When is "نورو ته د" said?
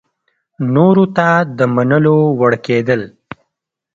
0.73-1.59